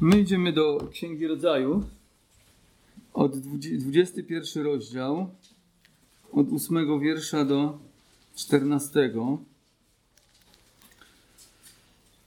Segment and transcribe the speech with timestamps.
[0.00, 1.84] My idziemy do Księgi Rodzaju
[3.14, 5.30] od 21 rozdział
[6.32, 7.78] od 8 wiersza do
[8.36, 9.12] 14.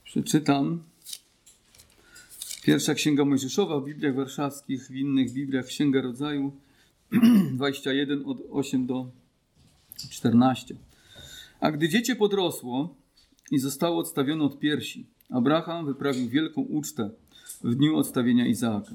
[0.04, 0.82] Przeczytam.
[2.62, 6.52] Pierwsza Księga Mojżeszowa w Bibliach Warszawskich, w innych Bibliach Księga Rodzaju
[7.52, 9.10] 21 od 8 do
[10.10, 10.74] 14.
[11.60, 12.94] A gdy dziecię podrosło
[13.50, 17.10] i zostało odstawione od piersi, Abraham wyprawił wielką ucztę
[17.64, 18.94] w dniu odstawienia Izaaka.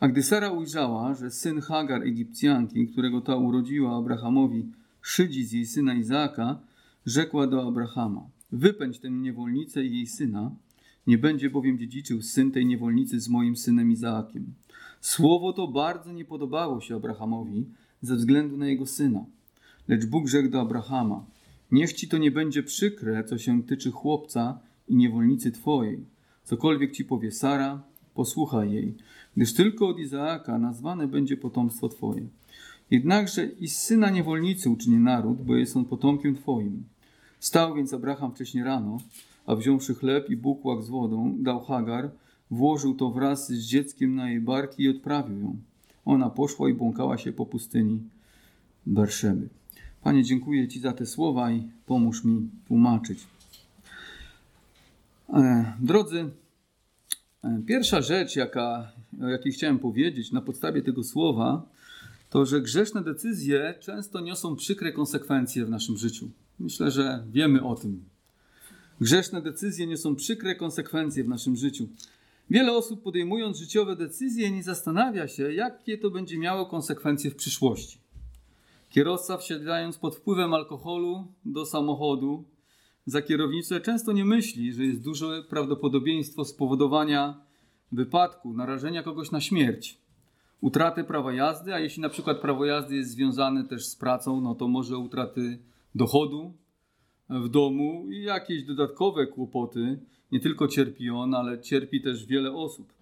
[0.00, 4.64] A gdy Sara ujrzała, że syn Hagar Egipcjanki, którego ta urodziła Abrahamowi,
[5.02, 6.58] szydzi z jej syna Izaaka,
[7.06, 10.50] rzekła do Abrahama: Wypędź tę niewolnicę i jej syna,
[11.06, 14.54] nie będzie bowiem dziedziczył syn tej niewolnicy z moim synem Izaakiem.
[15.00, 17.66] Słowo to bardzo nie podobało się Abrahamowi
[18.02, 19.24] ze względu na jego syna.
[19.88, 21.24] Lecz Bóg rzekł do Abrahama:
[21.70, 24.58] Niech ci to nie będzie przykre, co się tyczy chłopca
[24.88, 26.04] i niewolnicy twojej.
[26.44, 27.82] Cokolwiek ci powie Sara,
[28.14, 28.94] posłuchaj jej,
[29.36, 32.26] gdyż tylko od Izaaka nazwane będzie potomstwo twoje.
[32.90, 36.84] Jednakże i syna niewolnicy uczyni naród, bo jest on potomkiem twoim.
[37.40, 38.98] Stał więc Abraham wcześnie rano,
[39.46, 42.10] a wziąwszy chleb i bukłak z wodą, dał Hagar,
[42.50, 45.56] włożył to wraz z dzieckiem na jej barki i odprawił ją.
[46.04, 48.00] Ona poszła i błąkała się po pustyni
[48.86, 49.48] Berszeby.
[50.02, 53.26] Panie, dziękuję Ci za te słowa i pomóż mi tłumaczyć.
[55.34, 56.30] E, drodzy,
[57.66, 58.92] pierwsza rzecz, jaka,
[59.22, 61.62] o jakiej chciałem powiedzieć na podstawie tego słowa,
[62.30, 66.28] to że grzeszne decyzje często niosą przykre konsekwencje w naszym życiu.
[66.60, 68.04] Myślę, że wiemy o tym.
[69.00, 71.88] Grzeszne decyzje niosą przykre konsekwencje w naszym życiu.
[72.50, 77.98] Wiele osób podejmując życiowe decyzje nie zastanawia się, jakie to będzie miało konsekwencje w przyszłości.
[78.90, 82.44] Kierowca wsiadając pod wpływem alkoholu do samochodu
[83.06, 87.40] za kierownicę często nie myśli, że jest duże prawdopodobieństwo spowodowania
[87.92, 89.98] wypadku, narażenia kogoś na śmierć,
[90.60, 94.54] utraty prawa jazdy, a jeśli na przykład prawo jazdy jest związane też z pracą, no
[94.54, 95.58] to może utraty
[95.94, 96.52] dochodu
[97.30, 99.98] w domu i jakieś dodatkowe kłopoty.
[100.32, 102.92] Nie tylko cierpi on, ale cierpi też wiele osób.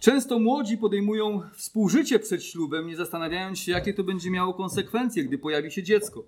[0.00, 5.38] Często młodzi podejmują współżycie przed ślubem, nie zastanawiając się, jakie to będzie miało konsekwencje, gdy
[5.38, 6.24] pojawi się dziecko.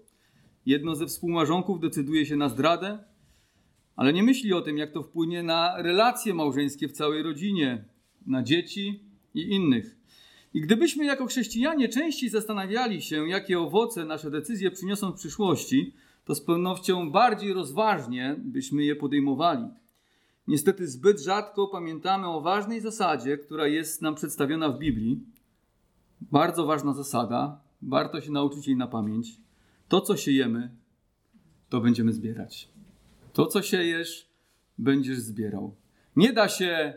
[0.67, 2.99] Jedno ze współmarzonków decyduje się na zdradę,
[3.97, 7.85] ale nie myśli o tym, jak to wpłynie na relacje małżeńskie w całej rodzinie,
[8.27, 9.01] na dzieci
[9.35, 9.97] i innych.
[10.55, 16.35] I gdybyśmy jako chrześcijanie częściej zastanawiali się, jakie owoce nasze decyzje przyniosą w przyszłości, to
[16.35, 19.65] z pewnością bardziej rozważnie byśmy je podejmowali.
[20.49, 25.21] Niestety zbyt rzadko pamiętamy o ważnej zasadzie, która jest nam przedstawiona w Biblii.
[26.21, 29.44] Bardzo ważna zasada, warto się nauczyć jej na pamięć.
[29.89, 30.71] To, co siejemy,
[31.69, 32.69] to będziemy zbierać.
[33.33, 34.29] To, co siejesz,
[34.79, 35.75] będziesz zbierał.
[36.17, 36.95] Nie da się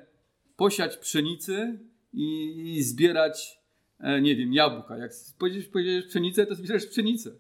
[0.56, 1.80] posiać pszenicy
[2.14, 3.60] i, zbierać,
[4.00, 4.98] e, nie wiem, jabłka.
[4.98, 7.32] Jak powiedziesz, powiedziesz pszenicę, to zbierzesz pszenicę.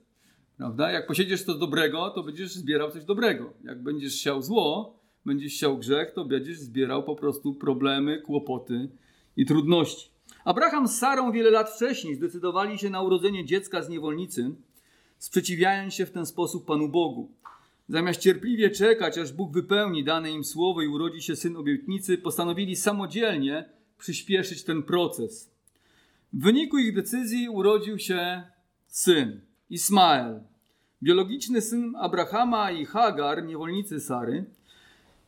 [0.57, 0.91] Prawda?
[0.91, 3.53] Jak posiedziesz coś dobrego, to będziesz zbierał coś dobrego.
[3.63, 8.89] Jak będziesz siał zło, będziesz siał grzech, to będziesz zbierał po prostu problemy, kłopoty
[9.37, 10.09] i trudności.
[10.45, 14.51] Abraham z Sarą wiele lat wcześniej zdecydowali się na urodzenie dziecka z niewolnicy,
[15.19, 17.31] sprzeciwiając się w ten sposób Panu Bogu.
[17.89, 22.75] Zamiast cierpliwie czekać, aż Bóg wypełni dane im słowo i urodzi się syn obietnicy, postanowili
[22.75, 25.51] samodzielnie przyspieszyć ten proces.
[26.33, 28.43] W wyniku ich decyzji urodził się
[28.87, 30.39] syn, Ismael,
[31.03, 34.45] biologiczny syn Abrahama i Hagar, niewolnicy Sary.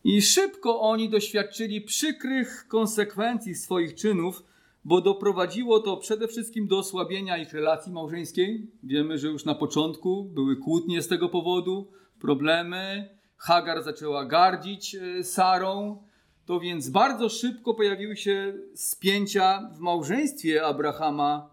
[0.04, 4.44] I szybko oni doświadczyli przykrych konsekwencji swoich czynów,
[4.86, 8.68] bo doprowadziło to przede wszystkim do osłabienia ich relacji małżeńskiej.
[8.84, 11.88] Wiemy, że już na początku były kłótnie z tego powodu,
[12.22, 13.10] problemy.
[13.38, 16.04] Hagar zaczęła gardzić e, Sarą.
[16.46, 21.50] To więc bardzo szybko pojawiły się spięcia w małżeństwie Abrahama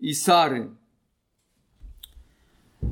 [0.00, 0.70] i Sary.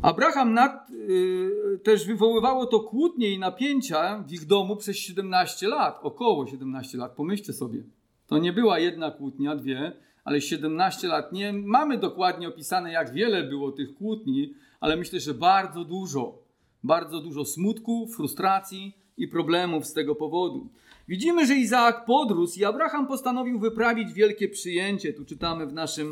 [0.02, 5.98] Abraham nad, y, też wywoływało to kłótnie i napięcia w ich domu przez 17 lat,
[6.02, 7.12] około 17 lat.
[7.12, 7.82] Pomyślcie sobie.
[8.26, 9.92] To nie była jedna kłótnia, dwie,
[10.24, 11.32] ale 17 lat.
[11.32, 16.38] Nie mamy dokładnie opisane, jak wiele było tych kłótni, ale myślę, że bardzo dużo.
[16.82, 20.68] Bardzo dużo smutku, frustracji i problemów z tego powodu.
[21.08, 25.12] Widzimy, że Izaak podrósł i Abraham postanowił wyprawić wielkie przyjęcie.
[25.12, 26.10] Tu czytamy w naszym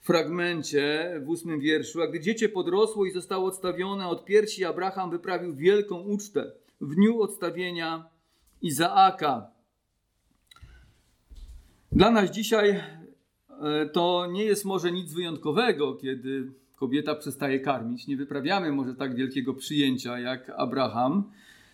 [0.00, 2.02] fragmencie, w ósmym wierszu.
[2.02, 7.22] A gdy dziecię podrosło i zostało odstawione od piersi, Abraham wyprawił wielką ucztę w dniu
[7.22, 8.10] odstawienia
[8.62, 9.57] Izaaka.
[11.92, 18.06] Dla nas dzisiaj e, to nie jest może nic wyjątkowego, kiedy kobieta przestaje karmić.
[18.06, 21.30] Nie wyprawiamy może tak wielkiego przyjęcia jak Abraham.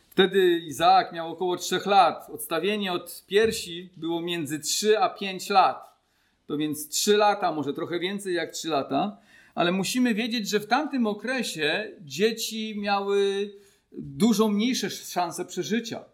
[0.09, 2.31] Wtedy Izaak miał około 3 lat.
[2.31, 5.99] Odstawienie od piersi było między 3 a 5 lat.
[6.47, 9.17] To więc 3 lata, może trochę więcej jak 3 lata.
[9.55, 13.51] Ale musimy wiedzieć, że w tamtym okresie dzieci miały
[13.93, 16.05] dużo mniejsze szanse przeżycia.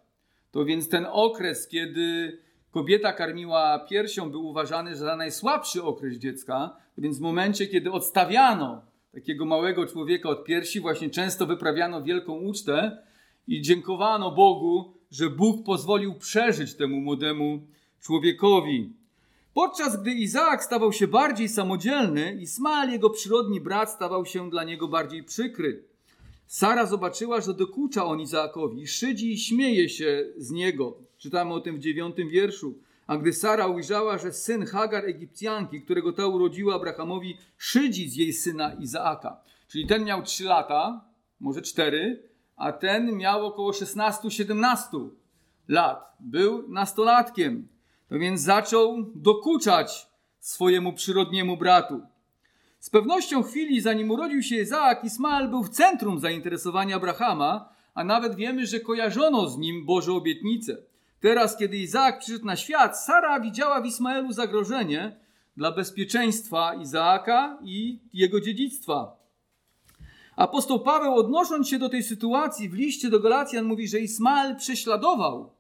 [0.51, 2.39] To więc ten okres, kiedy
[2.71, 6.77] kobieta karmiła piersią, był uważany za najsłabszy okres dziecka.
[6.99, 8.83] Więc w momencie, kiedy odstawiano
[9.13, 13.03] takiego małego człowieka od piersi, właśnie często wyprawiano wielką ucztę
[13.49, 17.67] i dziękowano Bogu, że Bóg pozwolił przeżyć temu młodemu
[18.01, 18.93] człowiekowi.
[19.55, 24.89] Podczas gdy Izaak stawał się bardziej samodzielny, Ismael, jego przyrodni brat, stawał się dla niego
[24.89, 25.85] bardziej przykry.
[26.47, 31.10] Sara zobaczyła, że dokucza on Izaakowi, szydzi i śmieje się z niego.
[31.21, 32.79] Czytamy o tym w dziewiątym wierszu.
[33.07, 38.33] A gdy Sara ujrzała, że syn Hagar Egipcjanki, którego ta urodziła Abrahamowi, szydzi z jej
[38.33, 39.41] syna Izaaka.
[39.69, 41.05] Czyli ten miał 3 lata,
[41.41, 42.23] może 4,
[42.57, 45.09] a ten miał około 16-17
[45.69, 46.17] lat.
[46.21, 47.69] Był nastolatkiem.
[48.09, 50.07] To więc zaczął dokuczać
[50.39, 52.01] swojemu przyrodniemu bratu.
[52.79, 58.35] Z pewnością chwili, zanim urodził się Izaak, Ismael był w centrum zainteresowania Abrahama, a nawet
[58.35, 60.90] wiemy, że kojarzono z nim Boże obietnice.
[61.21, 65.17] Teraz, kiedy Izaak przyszedł na świat, Sara widziała w Ismaelu zagrożenie
[65.57, 69.17] dla bezpieczeństwa Izaaka i jego dziedzictwa.
[70.37, 75.53] Apostoł Paweł, odnosząc się do tej sytuacji w liście do Galacjan, mówi, że Ismael prześladował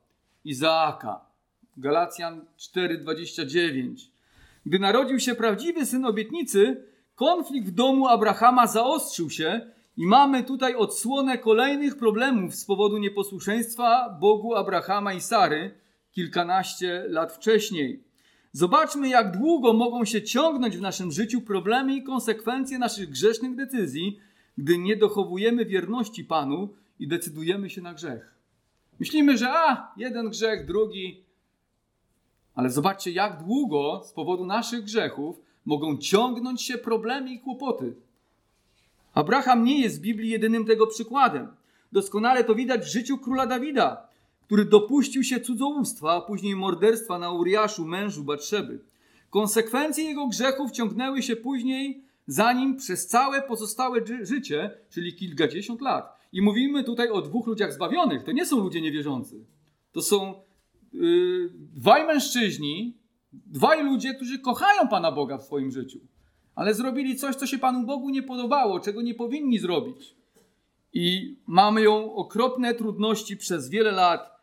[0.44, 1.20] Izaaka.
[1.76, 4.10] Galacjan 4:29.
[4.66, 6.84] Gdy narodził się prawdziwy syn obietnicy,
[7.14, 9.70] konflikt w domu Abrahama zaostrzył się
[10.00, 15.75] i mamy tutaj odsłonę kolejnych problemów z powodu nieposłuszeństwa Bogu Abrahama i Sary
[16.12, 18.05] kilkanaście lat wcześniej.
[18.52, 24.19] Zobaczmy, jak długo mogą się ciągnąć w naszym życiu problemy i konsekwencje naszych grzesznych decyzji,
[24.58, 26.69] gdy nie dochowujemy wierności Panu
[26.99, 28.35] i decydujemy się na grzech.
[29.00, 31.25] Myślimy, że a, jeden grzech, drugi.
[32.55, 37.94] Ale zobaczcie, jak długo z powodu naszych grzechów mogą ciągnąć się problemy i kłopoty.
[39.14, 41.48] Abraham nie jest w Biblii jedynym tego przykładem.
[41.92, 44.08] Doskonale to widać w życiu króla Dawida,
[44.46, 48.80] który dopuścił się cudzołóstwa, a później morderstwa na Uriaszu, mężu Batrzeby.
[49.30, 56.20] Konsekwencje jego grzechów ciągnęły się później za nim przez całe pozostałe życie, czyli kilkadziesiąt lat.
[56.32, 58.24] I mówimy tutaj o dwóch ludziach zbawionych.
[58.24, 59.44] To nie są ludzie niewierzący.
[59.92, 60.34] To są
[60.92, 62.96] yy, dwaj mężczyźni,
[63.32, 66.00] dwaj ludzie, którzy kochają Pana Boga w swoim życiu
[66.60, 70.14] ale zrobili coś, co się Panu Bogu nie podobało, czego nie powinni zrobić.
[70.92, 74.40] I mamy ją okropne trudności przez wiele lat.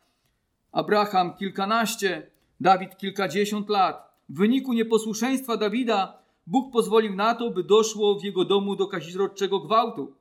[0.72, 4.14] Abraham kilkanaście, Dawid kilkadziesiąt lat.
[4.30, 9.60] W wyniku nieposłuszeństwa Dawida Bóg pozwolił na to, by doszło w jego domu do kazirodczego
[9.60, 10.14] gwałtu,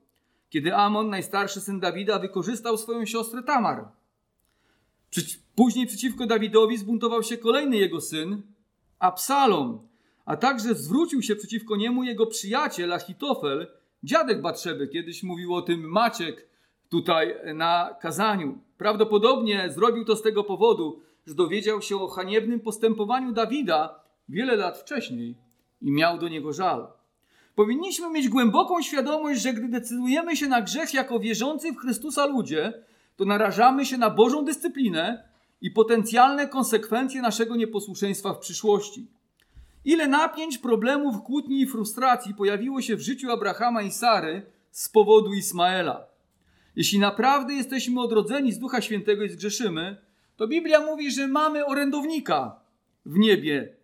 [0.51, 3.89] kiedy Amon, najstarszy syn Dawida, wykorzystał swoją siostrę Tamar.
[5.55, 8.43] Później przeciwko Dawidowi zbuntował się kolejny jego syn,
[8.99, 9.89] Absalom,
[10.27, 13.67] a także zwrócił się przeciwko niemu jego przyjaciel Achitofel,
[14.03, 14.89] dziadek Batrzeby.
[14.89, 16.49] Kiedyś mówił o tym Maciek
[16.89, 18.59] tutaj na kazaniu.
[18.79, 24.79] Prawdopodobnie zrobił to z tego powodu, że dowiedział się o haniebnym postępowaniu Dawida wiele lat
[24.79, 25.35] wcześniej
[25.83, 26.89] i miał do niego żal.
[27.55, 32.73] Powinniśmy mieć głęboką świadomość, że gdy decydujemy się na grzech jako wierzący w Chrystusa ludzie,
[33.17, 35.29] to narażamy się na Bożą dyscyplinę
[35.61, 39.07] i potencjalne konsekwencje naszego nieposłuszeństwa w przyszłości.
[39.87, 45.33] Ile napięć, problemów, kłótni i frustracji pojawiło się w życiu Abrahama i Sary z powodu
[45.33, 46.07] Ismaela.
[46.77, 49.97] Jeśli naprawdę jesteśmy odrodzeni z Ducha Świętego i zgrzeszymy,
[50.37, 52.61] to Biblia mówi, że mamy orędownika
[53.05, 53.75] w niebie,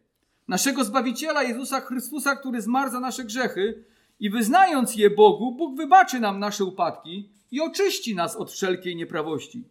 [0.49, 3.85] naszego Zbawiciela Jezusa Chrystusa, który zmarł za nasze grzechy
[4.21, 9.65] i wyznając je Bogu, Bóg wybaczy nam nasze upadki i oczyści nas od wszelkiej nieprawości.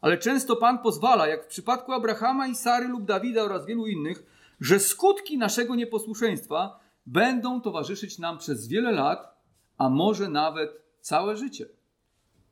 [0.00, 4.33] Ale często Pan pozwala, jak w przypadku Abrahama i Sary lub Dawida oraz wielu innych,
[4.60, 9.40] że skutki naszego nieposłuszeństwa będą towarzyszyć nam przez wiele lat,
[9.78, 10.70] a może nawet
[11.00, 11.66] całe życie.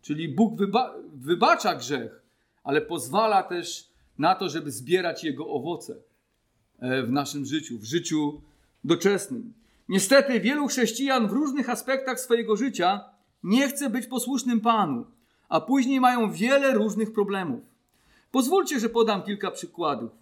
[0.02, 2.22] Czyli Bóg wyba wybacza grzech,
[2.64, 5.96] ale pozwala też na to, żeby zbierać jego owoce
[6.78, 8.40] e, w naszym życiu, w życiu
[8.84, 9.52] doczesnym.
[9.88, 13.04] Niestety wielu chrześcijan w różnych aspektach swojego życia
[13.42, 15.06] nie chce być posłusznym Panu,
[15.48, 17.60] a później mają wiele różnych problemów.
[18.30, 20.21] Pozwólcie, że podam kilka przykładów.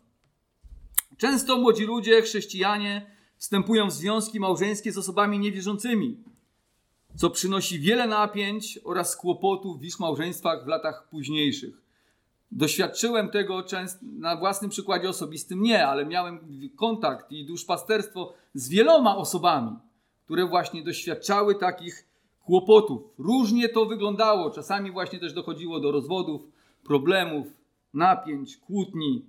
[1.17, 6.17] Często młodzi ludzie, chrześcijanie, wstępują w związki małżeńskie z osobami niewierzącymi,
[7.17, 11.83] co przynosi wiele napięć oraz kłopotów w ich małżeństwach w latach późniejszych.
[12.53, 16.39] Doświadczyłem tego często na własnym przykładzie osobistym nie, ale miałem
[16.77, 19.77] kontakt i duszpasterstwo z wieloma osobami,
[20.25, 22.05] które właśnie doświadczały takich
[22.45, 23.03] kłopotów.
[23.19, 26.43] Różnie to wyglądało, czasami właśnie też dochodziło do rozwodów,
[26.85, 27.47] problemów,
[27.95, 29.25] napięć, kłótni.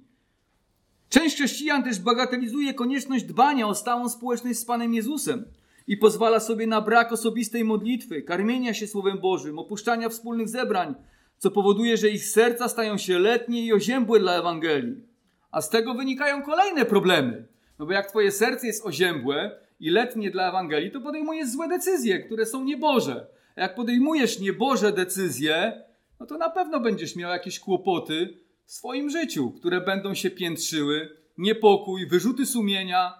[1.11, 5.45] Część chrześcijan też bagatelizuje konieczność dbania o stałą społeczność z Panem Jezusem
[5.87, 10.95] i pozwala sobie na brak osobistej modlitwy, karmienia się Słowem Bożym, opuszczania wspólnych zebrań,
[11.37, 15.03] co powoduje, że ich serca stają się letnie i oziębłe dla Ewangelii.
[15.51, 17.47] A z tego wynikają kolejne problemy.
[17.79, 22.19] No bo jak twoje serce jest oziębłe i letnie dla Ewangelii, to podejmujesz złe decyzje,
[22.19, 23.27] które są nieboże.
[23.55, 25.83] A jak podejmujesz nieboże decyzje,
[26.19, 28.37] no to na pewno będziesz miał jakieś kłopoty
[28.71, 33.13] w swoim życiu, które będą się piętrzyły, niepokój, wyrzuty sumienia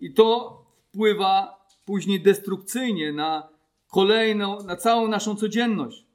[0.00, 0.58] i to
[0.88, 3.48] wpływa później destrukcyjnie na
[3.88, 6.06] kolejną, na całą naszą codzienność.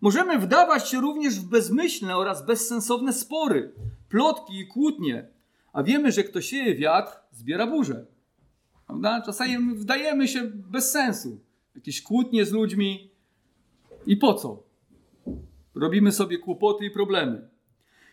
[0.00, 3.72] Możemy wdawać się również w bezmyślne oraz bezsensowne spory,
[4.08, 5.28] plotki i kłótnie,
[5.72, 8.06] a wiemy, że kto sieje wiatr, zbiera burzę.
[8.86, 9.22] Prawda?
[9.26, 11.40] Czasami wdajemy się bez sensu.
[11.74, 13.10] Jakieś kłótnie z ludźmi
[14.06, 14.62] i po co?
[15.74, 17.50] Robimy sobie kłopoty i problemy.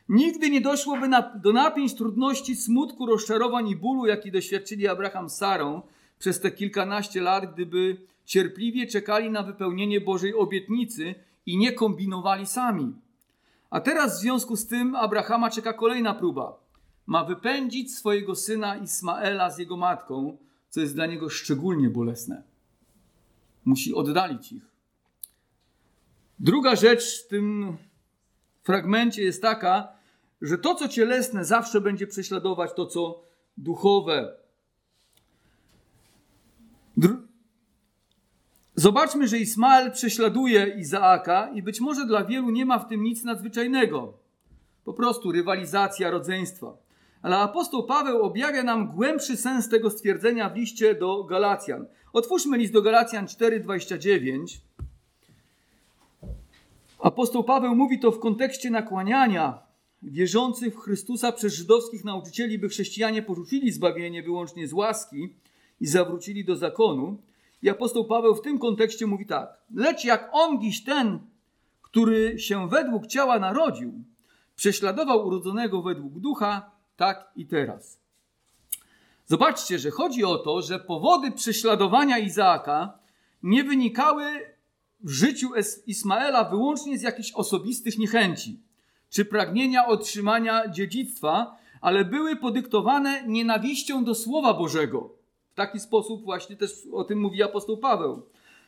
[0.09, 5.81] Nigdy nie doszłoby do napięć, trudności, smutku, rozczarowań i bólu, jaki doświadczyli Abraham z Sarą
[6.19, 12.95] przez te kilkanaście lat, gdyby cierpliwie czekali na wypełnienie Bożej obietnicy i nie kombinowali sami.
[13.69, 16.59] A teraz w związku z tym Abrahama czeka kolejna próba.
[17.05, 20.37] Ma wypędzić swojego syna Ismaela z jego matką,
[20.69, 22.43] co jest dla niego szczególnie bolesne.
[23.65, 24.63] Musi oddalić ich.
[26.39, 27.77] Druga rzecz w tym
[28.63, 29.96] fragmencie jest taka,
[30.41, 33.23] że to, co cielesne, zawsze będzie prześladować to, co
[33.57, 34.35] duchowe.
[36.97, 37.27] Dr
[38.79, 43.23] Zobaczmy, że Ismael prześladuje Izaaka i być może dla wielu nie ma w tym nic
[43.23, 44.13] nadzwyczajnego.
[44.85, 46.77] Po prostu rywalizacja rodzeństwa.
[47.21, 51.85] Ale apostoł Paweł objawia nam głębszy sens tego stwierdzenia w liście do Galacjan.
[52.13, 54.61] Otwórzmy list do Galacjan 4:29.
[56.99, 59.66] Apostoł Paweł mówi to w kontekście nakłaniania
[60.03, 65.33] wierzących w Chrystusa przez żydowskich nauczycieli, by chrześcijanie porzucili zbawienie wyłącznie z łaski
[65.81, 67.17] i zawrócili do zakonu.
[67.61, 71.19] I apostoł Paweł w tym kontekście mówi tak: Lecz jak ongiś ten,
[71.81, 73.93] który się według ciała narodził,
[74.55, 77.99] prześladował urodzonego według ducha, tak i teraz.
[79.25, 82.99] Zobaczcie, że chodzi o to, że powody prześladowania Izaaka
[83.43, 84.23] nie wynikały
[85.03, 85.49] w życiu
[85.87, 88.66] Ismaela wyłącznie z jakichś osobistych niechęci
[89.09, 95.09] czy pragnienia otrzymania dziedzictwa, ale były podyktowane nienawiścią do Słowa Bożego.
[95.51, 98.21] W taki sposób właśnie też o tym mówi apostoł Paweł.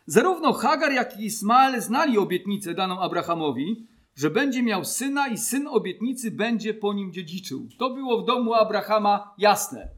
[0.05, 5.67] Zarówno Hagar, jak i Ismael znali obietnicę daną Abrahamowi, że będzie miał syna i syn
[5.67, 7.67] obietnicy będzie po nim dziedziczył.
[7.77, 9.89] To było w domu Abrahama jasne.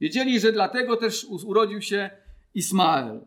[0.00, 2.10] Wiedzieli, że dlatego też urodził się
[2.54, 3.20] Ismael.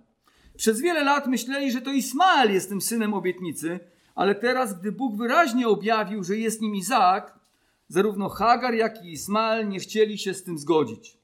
[0.58, 3.80] Przez wiele lat myśleli, że to Ismael jest tym synem obietnicy,
[4.18, 7.40] ale teraz, gdy Bóg wyraźnie objawił, że jest nim Izaak,
[7.88, 11.18] zarówno Hagar, jak i Ismael nie chcieli się z tym zgodzić.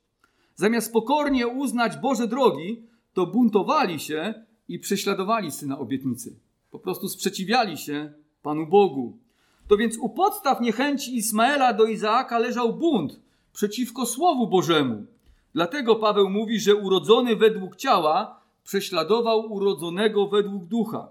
[0.55, 2.83] Zamiast pokornie uznać Boże drogi,
[3.13, 4.33] to buntowali się
[4.67, 6.35] i prześladowali syna obietnicy.
[6.71, 9.17] Po prostu sprzeciwiali się Panu Bogu.
[9.67, 13.19] To więc u podstaw niechęci Ismaela do Izaaka leżał bunt
[13.53, 15.05] przeciwko Słowu Bożemu.
[15.53, 21.09] Dlatego Paweł mówi, że urodzony według ciała prześladował urodzonego według ducha.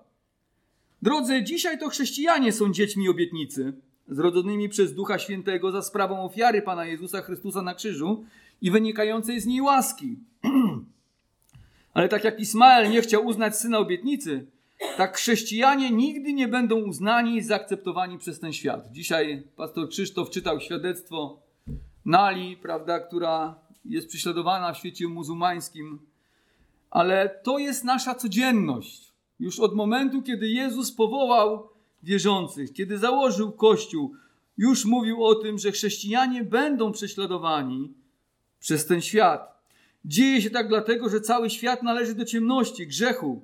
[1.02, 3.72] Drodzy, dzisiaj to chrześcijanie są dziećmi obietnicy,
[4.08, 8.24] zrodzonymi przez Ducha Świętego za sprawą ofiary Pana Jezusa Chrystusa na krzyżu
[8.60, 10.18] i wynikającej z niej łaski.
[11.94, 14.46] Ale tak jak Ismael nie chciał uznać syna obietnicy,
[14.96, 18.92] tak chrześcijanie nigdy nie będą uznani i zaakceptowani przez ten świat.
[18.92, 21.42] Dzisiaj pastor Krzysztof czytał świadectwo
[22.04, 23.54] Nali, prawda, która
[23.84, 25.98] jest prześladowana w świecie muzułmańskim,
[26.90, 29.11] ale to jest nasza codzienność.
[29.40, 31.68] Już od momentu, kiedy Jezus powołał
[32.02, 34.14] wierzących, kiedy założył Kościół,
[34.58, 37.94] już mówił o tym, że chrześcijanie będą prześladowani
[38.60, 39.52] przez ten świat.
[40.04, 43.42] Dzieje się tak dlatego, że cały świat należy do ciemności, grzechu.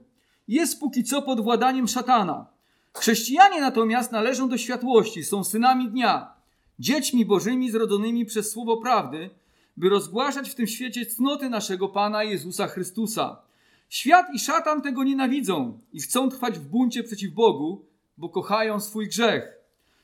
[0.49, 2.47] Jest póki co pod władaniem szatana.
[2.95, 6.33] Chrześcijanie natomiast należą do światłości, są synami dnia,
[6.79, 9.31] dziećmi bożymi zrodzonymi przez słowo prawdy,
[9.77, 13.48] by rozgłaszać w tym świecie cnoty naszego Pana Jezusa Chrystusa.
[13.89, 19.09] Świat i szatan tego nienawidzą i chcą trwać w buncie przeciw Bogu, bo kochają swój
[19.09, 19.59] grzech.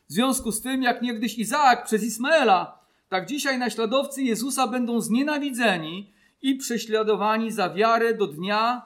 [0.08, 6.12] W związku z tym, jak niegdyś Izaak przez Ismaela, tak dzisiaj naśladowcy Jezusa będą znienawidzeni
[6.42, 8.82] i prześladowani za wiarę do dnia,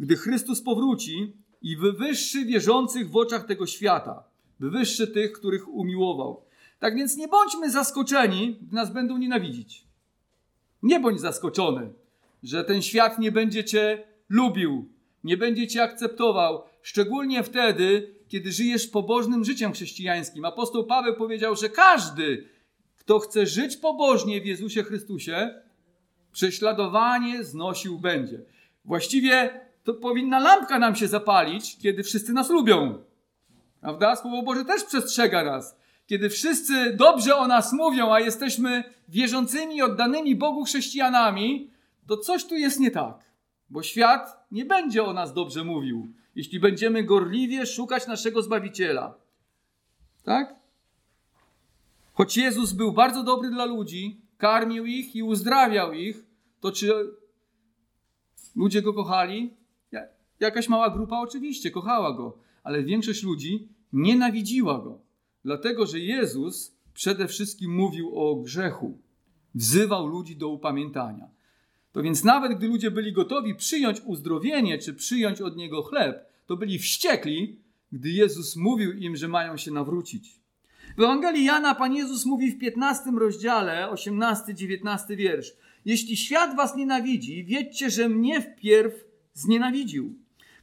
[0.00, 1.32] gdy Chrystus powróci
[1.62, 4.24] i wywyższy wierzących w oczach tego świata,
[4.60, 6.42] wywyższy tych, których umiłował.
[6.78, 9.84] Tak więc nie bądźmy zaskoczeni, gdy nas będą nienawidzić.
[10.82, 11.92] Nie bądź zaskoczony,
[12.42, 14.88] że ten świat nie będzie cię lubił,
[15.24, 20.44] nie będzie cię akceptował, szczególnie wtedy, kiedy żyjesz pobożnym życiem chrześcijańskim.
[20.44, 22.48] Apostoł Paweł powiedział, że każdy,
[22.98, 25.54] kto chce żyć pobożnie w Jezusie Chrystusie,
[26.32, 28.40] prześladowanie znosił będzie.
[28.84, 32.98] Właściwie to powinna lampka nam się zapalić, kiedy wszyscy nas lubią.
[33.80, 34.16] Prawda?
[34.16, 35.76] Słowo Boże też przestrzega nas.
[36.06, 41.70] Kiedy wszyscy dobrze o nas mówią, a jesteśmy wierzącymi, oddanymi Bogu chrześcijanami,
[42.06, 43.29] to coś tu jest nie tak.
[43.70, 49.14] Bo świat nie będzie o nas dobrze mówił, jeśli będziemy gorliwie szukać naszego Zbawiciela.
[50.22, 50.54] Tak?
[52.12, 56.24] Choć Jezus był bardzo dobry dla ludzi, karmił ich i uzdrawiał ich,
[56.60, 56.92] to czy
[58.56, 59.60] ludzie go kochali?
[60.40, 64.98] Jakaś mała grupa oczywiście kochała go, ale większość ludzi nienawidziła go,
[65.44, 68.98] dlatego że Jezus przede wszystkim mówił o grzechu,
[69.54, 71.28] wzywał ludzi do upamiętania.
[71.92, 76.56] To więc nawet gdy ludzie byli gotowi przyjąć uzdrowienie czy przyjąć od niego chleb, to
[76.56, 77.58] byli wściekli,
[77.92, 80.40] gdy Jezus mówił im, że mają się nawrócić.
[80.96, 85.52] W Ewangelii Jana Pan Jezus mówi w 15 rozdziale, 18-19 wiersz.
[85.84, 88.94] Jeśli świat was nienawidzi, wiedzcie, że mnie wpierw
[89.34, 90.14] znienawidził.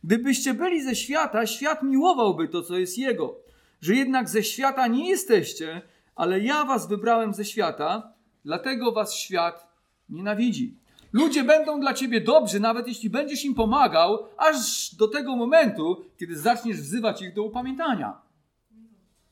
[0.03, 3.35] Gdybyście byli ze świata, świat miłowałby to, co jest jego.
[3.81, 5.81] Że jednak ze świata nie jesteście,
[6.15, 8.13] ale ja was wybrałem ze świata,
[8.45, 9.67] dlatego was świat
[10.09, 10.77] nienawidzi.
[11.17, 16.35] Ludzie będą dla ciebie dobrzy, nawet jeśli będziesz im pomagał, aż do tego momentu, kiedy
[16.39, 18.21] zaczniesz wzywać ich do upamiętania.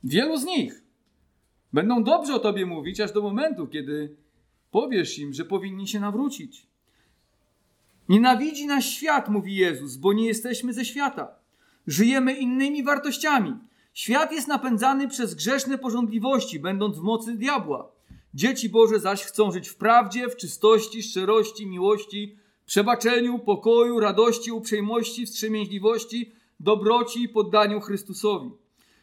[0.04, 0.84] Wielu z nich
[1.74, 4.16] będą dobrze o tobie mówić, aż do momentu, kiedy
[4.72, 6.68] powiesz im, że powinni się nawrócić.
[8.10, 11.28] Nienawidzi nas świat, mówi Jezus, bo nie jesteśmy ze świata.
[11.88, 13.54] Żyjemy innymi wartościami.
[13.94, 17.95] Świat jest napędzany przez grzeszne porządliwości, będąc w mocy diabła.
[18.36, 25.26] Dzieci Boże zaś chcą żyć w prawdzie, w czystości, szczerości, miłości, przebaczeniu, pokoju, radości, uprzejmości,
[25.26, 28.50] wstrzemięźliwości, dobroci i poddaniu Chrystusowi.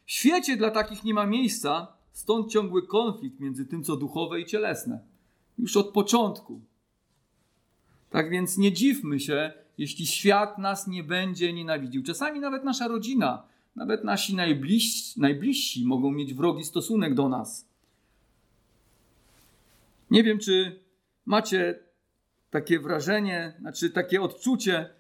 [0.04, 4.46] W świecie dla takich nie ma miejsca, stąd ciągły konflikt między tym, co duchowe i
[4.46, 5.00] cielesne.
[5.58, 6.60] Już od początku.
[8.10, 12.02] Tak więc nie dziwmy się, jeśli świat nas nie będzie nienawidził.
[12.02, 13.42] Czasami nawet nasza rodzina,
[13.76, 17.71] nawet nasi najbliżsi, najbliżsi mogą mieć wrogi stosunek do nas.
[20.12, 20.81] Nie wiem, czy
[21.27, 21.79] macie
[22.51, 24.90] takie wrażenie, znaczy takie odczucie,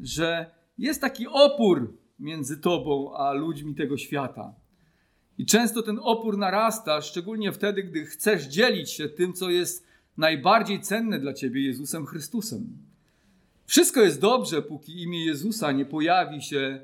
[0.00, 4.54] że jest taki opór między tobą a ludźmi tego świata.
[5.38, 10.80] I często ten opór narasta, szczególnie wtedy, gdy chcesz dzielić się tym, co jest najbardziej
[10.80, 12.78] cenne dla ciebie Jezusem Chrystusem.
[13.66, 16.80] Wszystko jest dobrze, póki imię Jezusa nie pojawi się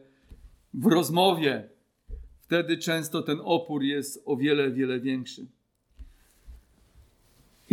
[0.75, 1.69] w rozmowie.
[2.41, 5.47] Wtedy często ten opór jest o wiele, wiele większy.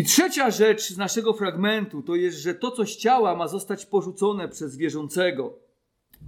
[0.01, 3.85] I trzecia rzecz z naszego fragmentu to jest, że to, co z ciała ma zostać
[3.85, 5.59] porzucone przez wierzącego.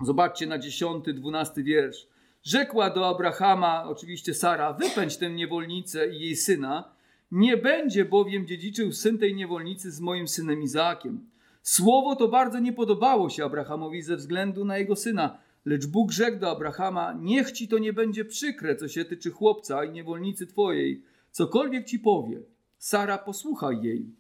[0.06, 2.08] Zobaczcie na 10, 12 wiersz.
[2.44, 6.94] Rzekła do Abrahama, oczywiście Sara, wypędź tę niewolnicę i jej syna,
[7.32, 11.30] nie będzie bowiem dziedziczył syn tej niewolnicy z moim synem Izaakiem.
[11.62, 16.40] Słowo to bardzo nie podobało się Abrahamowi ze względu na jego syna, lecz Bóg rzekł
[16.40, 21.04] do Abrahama: Niech ci to nie będzie przykre, co się tyczy chłopca i niewolnicy twojej,
[21.32, 22.53] cokolwiek ci powie.
[22.84, 24.16] Sara, posłuchaj jej.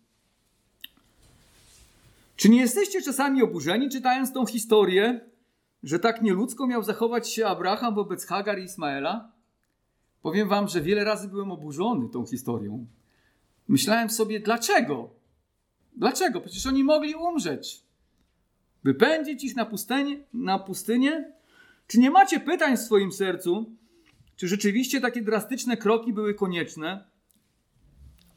[2.35, 5.19] Czy nie jesteście czasami oburzeni, czytając tą historię,
[5.83, 9.31] że tak nieludzko miał zachować się Abraham wobec Hagar i Ismaela?
[10.21, 12.85] Powiem wam, że wiele razy byłem oburzony tą historią.
[13.67, 15.09] Myślałem sobie, dlaczego?
[15.95, 16.41] Dlaczego?
[16.41, 17.81] Przecież oni mogli umrzeć.
[18.83, 20.17] Wypędzić ich na pustynię?
[20.33, 21.33] Na pustynię?
[21.87, 23.71] Czy nie macie pytań w swoim sercu,
[24.35, 27.12] czy rzeczywiście takie drastyczne kroki były konieczne?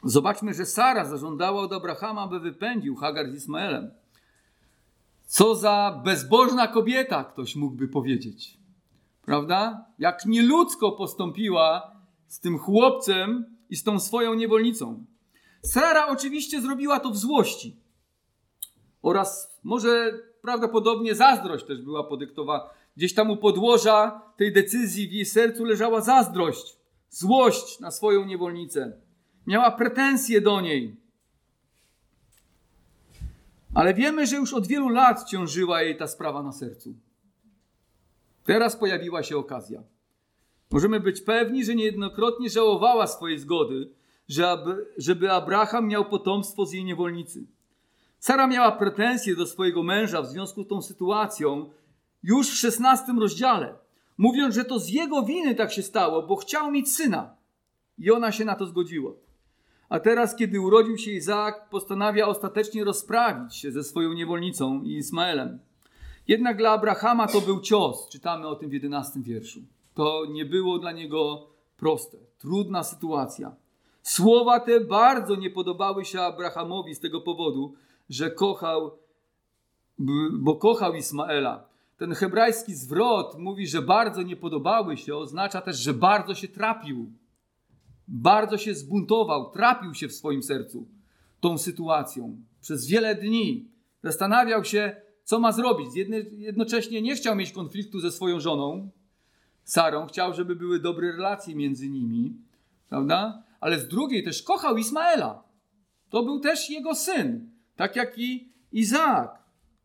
[0.07, 3.91] Zobaczmy, że Sara zażądała od Abrahama, by wypędził Hagar z Ismaelem.
[5.27, 8.59] Co za bezbożna kobieta, ktoś mógłby powiedzieć.
[9.23, 9.87] Prawda?
[9.99, 15.05] Jak nieludzko postąpiła z tym chłopcem i z tą swoją niewolnicą.
[15.63, 17.77] Sara oczywiście zrobiła to w złości.
[19.03, 22.65] Oraz może prawdopodobnie zazdrość też była podyktowana.
[22.97, 26.77] Gdzieś tam u podłoża tej decyzji w jej sercu leżała zazdrość,
[27.11, 29.06] złość na swoją niewolnicę.
[29.47, 30.97] Miała pretensje do niej.
[33.75, 36.95] Ale wiemy, że już od wielu lat ciążyła jej ta sprawa na sercu.
[38.45, 39.83] Teraz pojawiła się okazja.
[40.71, 43.91] Możemy być pewni, że niejednokrotnie żałowała swojej zgody,
[44.29, 47.47] żeby, żeby Abraham miał potomstwo z jej niewolnicy.
[48.19, 51.71] Sara miała pretensje do swojego męża w związku z tą sytuacją
[52.23, 53.75] już w szesnastym rozdziale,
[54.19, 57.37] mówiąc, że to z jego winy tak się stało, bo chciał mieć syna.
[57.99, 59.13] I ona się na to zgodziła.
[59.89, 65.59] A teraz, kiedy urodził się Izaak, postanawia ostatecznie rozprawić się ze swoją niewolnicą i Ismaelem.
[66.29, 68.09] Jednak dla Abrahama to był cios.
[68.09, 69.61] Czytamy o tym w jedenastym wierszu.
[69.95, 71.47] To nie było dla niego
[71.77, 72.19] proste.
[72.39, 73.57] Trudna sytuacja.
[74.03, 77.75] Słowa te bardzo nie podobały się Abrahamowi z tego powodu,
[78.11, 78.99] że kochał,
[80.33, 81.65] bo kochał Ismaela.
[81.97, 87.13] Ten hebrajski zwrot mówi, że bardzo nie podobały się, oznacza też, że bardzo się trapił.
[88.09, 90.89] Bardzo się zbuntował, trapił się w swoim sercu
[91.41, 92.37] tą sytuacją.
[92.61, 93.69] Przez wiele dni
[94.03, 95.89] zastanawiał się, co ma zrobić.
[96.33, 98.91] Jednocześnie nie chciał mieć konfliktu ze swoją żoną,
[99.67, 102.37] Sarą, chciał, żeby były dobre relacje między nimi,
[102.89, 103.43] prawda?
[103.61, 105.43] Ale z drugiej też kochał Ismaela.
[106.11, 109.39] To był też jego syn, tak jak i Izaak,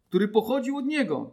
[0.09, 1.31] który pochodził od niego.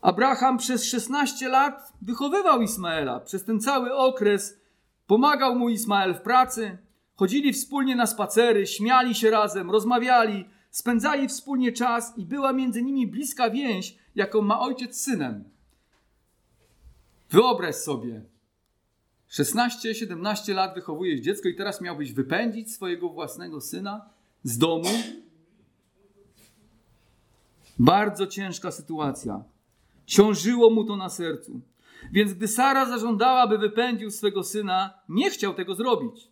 [0.00, 3.20] Abraham przez 16 lat wychowywał Ismaela.
[3.20, 4.60] Przez ten cały okres
[5.06, 6.78] pomagał mu Ismael w pracy.
[7.14, 13.06] Chodzili wspólnie na spacery, śmiali się razem, rozmawiali, spędzali wspólnie czas i była między nimi
[13.06, 15.44] bliska więź, jaką ma ojciec z synem.
[17.30, 18.22] Wyobraź sobie,
[19.30, 24.08] 16-17 lat wychowujesz dziecko i teraz miałbyś wypędzić swojego własnego syna
[24.42, 24.88] z domu?
[27.78, 29.44] Bardzo ciężka sytuacja.
[30.06, 31.60] Ciążyło mu to na sercu.
[32.12, 36.28] Więc gdy Sara zażądała, by wypędził swego syna, nie chciał tego zrobić.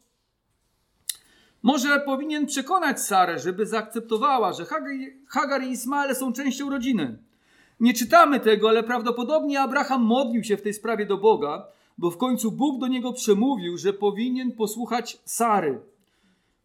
[1.62, 4.66] Może powinien przekonać Sarę, żeby zaakceptowała, że
[5.28, 7.18] Hagar i Ismael są częścią rodziny.
[7.80, 11.66] Nie czytamy tego, ale prawdopodobnie Abraham modlił się w tej sprawie do Boga,
[11.98, 15.80] bo w końcu Bóg do niego przemówił, że powinien posłuchać Sary.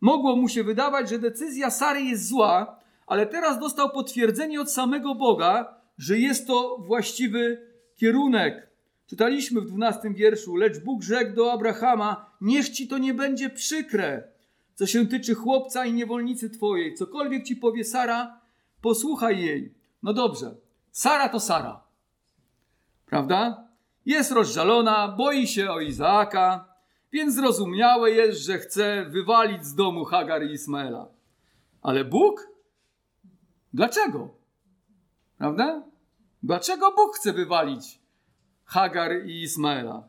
[0.02, 5.16] Mogło mu się wydawać, że decyzja Sary jest zła, ale teraz dostał potwierdzenie od samego
[5.16, 7.68] Boga, że jest to właściwy
[7.98, 8.69] kierunek.
[9.10, 14.32] Czytaliśmy w 12 wierszu, lecz Bóg rzekł do Abrahama: Niech ci to nie będzie przykre,
[14.76, 16.94] co się tyczy chłopca i niewolnicy twojej.
[16.94, 18.42] Cokolwiek ci powie Sara,
[18.82, 19.74] posłuchaj jej.
[20.04, 20.56] No dobrze,
[20.92, 21.84] Sara to Sara.
[23.06, 23.68] Prawda?
[24.06, 26.74] Jest rozżalona, boi się o Izaaka,
[27.12, 31.08] więc zrozumiałe jest, że chce wywalić z domu Hagar i Ismaela.
[31.82, 32.48] Ale Bóg?
[33.74, 34.36] Dlaczego?
[35.38, 35.84] Prawda?
[36.44, 37.99] Dlaczego Bóg chce wywalić
[38.70, 40.04] Hagar i Ismaela?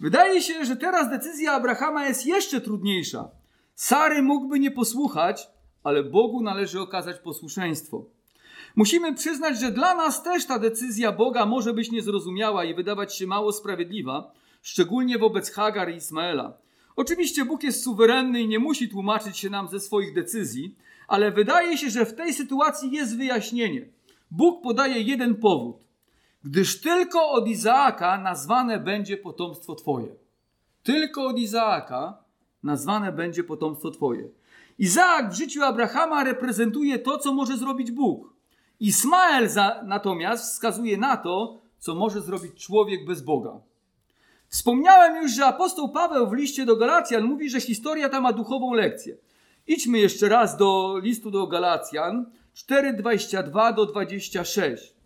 [0.00, 3.28] Wydaje się, że teraz decyzja Abrahama jest jeszcze trudniejsza.
[3.74, 5.48] Sary mógłby nie posłuchać,
[5.84, 8.04] ale Bogu należy okazać posłuszeństwo.
[8.76, 13.26] Musimy przyznać, że dla nas też ta decyzja Boga może być niezrozumiała i wydawać się
[13.26, 14.32] mało sprawiedliwa,
[14.62, 16.58] szczególnie wobec Hagar i Ismaela.
[16.96, 20.76] Oczywiście Bóg jest suwerenny i nie musi tłumaczyć się nam ze swoich decyzji,
[21.08, 23.88] ale wydaje się, że w tej sytuacji jest wyjaśnienie.
[24.30, 25.89] Bóg podaje jeden powód.
[26.44, 30.16] Gdyż tylko od Izaaka nazwane będzie potomstwo Twoje.
[30.82, 32.18] Tylko od Izaaka
[32.62, 34.28] nazwane będzie potomstwo Twoje.
[34.78, 38.34] Izaak w życiu Abrahama reprezentuje to, co może zrobić Bóg.
[38.80, 43.60] Ismael za, natomiast wskazuje na to, co może zrobić człowiek bez Boga.
[44.48, 48.74] Wspomniałem już, że apostoł Paweł w liście do Galacjan mówi, że historia ta ma duchową
[48.74, 49.16] lekcję.
[49.66, 54.99] Idźmy jeszcze raz do listu do Galacjan 4:22 do 26.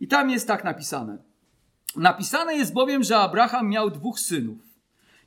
[0.00, 1.18] I tam jest tak napisane.
[1.96, 4.58] Napisane jest bowiem, że Abraham miał dwóch synów.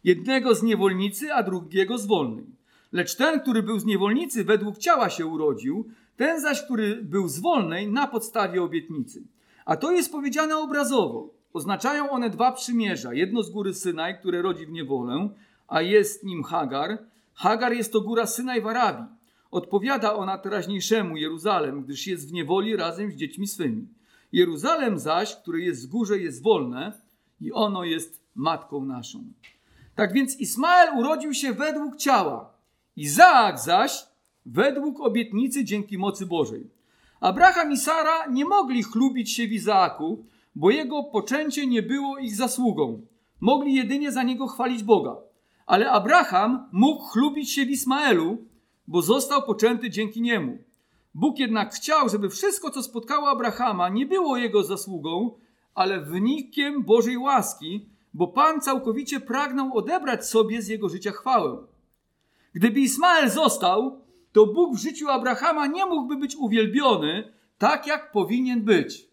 [0.03, 2.45] Jednego z niewolnicy, a drugiego z wolnej.
[2.91, 7.39] Lecz ten, który był z niewolnicy, według ciała się urodził, ten zaś, który był z
[7.39, 9.23] wolnej, na podstawie obietnicy.
[9.65, 11.29] A to jest powiedziane obrazowo.
[11.53, 13.13] Oznaczają one dwa przymierza.
[13.13, 15.29] Jedno z góry Synaj, które rodzi w niewolę,
[15.67, 16.97] a jest nim Hagar.
[17.33, 19.05] Hagar jest to góra Synaj w Arabii.
[19.51, 23.87] Odpowiada ona teraźniejszemu Jeruzalem, gdyż jest w niewoli razem z dziećmi swymi.
[24.31, 27.01] Jeruzalem zaś, który jest w górze, jest wolne
[27.41, 29.23] i ono jest matką naszą.
[29.95, 32.53] Tak więc Ismael urodził się według ciała.
[32.95, 34.05] Izaak zaś
[34.45, 36.69] według obietnicy dzięki mocy Bożej.
[37.19, 42.35] Abraham i Sara nie mogli chlubić się w Izaaku, bo jego poczęcie nie było ich
[42.35, 43.01] zasługą.
[43.39, 45.15] Mogli jedynie za niego chwalić Boga.
[45.65, 48.37] Ale Abraham mógł chlubić się w Ismaelu,
[48.87, 50.57] bo został poczęty dzięki niemu.
[51.17, 55.31] Bóg jednak chciał, żeby wszystko, co spotkało Abrahama, nie było jego zasługą,
[55.75, 61.57] ale wynikiem Bożej łaski, bo Pan całkowicie pragnął odebrać sobie z jego życia chwałę.
[62.53, 64.01] Gdyby Ismael został,
[64.31, 69.09] to Bóg w życiu Abrahama nie mógłby być uwielbiony tak, jak powinien być.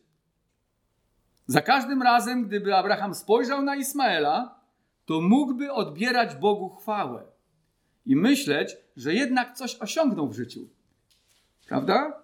[1.46, 4.60] Za każdym razem, gdyby Abraham spojrzał na Ismaela,
[5.06, 7.24] to mógłby odbierać Bogu chwałę
[8.06, 10.68] i myśleć, że jednak coś osiągnął w życiu.
[11.66, 12.22] Prawda?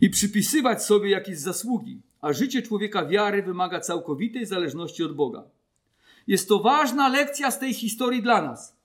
[0.00, 5.44] I przypisywać sobie jakieś zasługi, a życie człowieka wiary wymaga całkowitej zależności od Boga.
[6.26, 8.76] Jest to ważna lekcja z tej historii dla nas.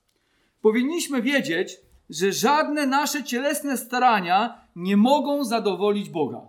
[0.61, 1.77] Powinniśmy wiedzieć,
[2.09, 6.41] że żadne nasze cielesne starania nie mogą zadowolić Boga.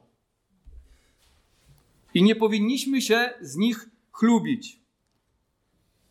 [2.14, 4.80] I nie powinniśmy się z nich chlubić,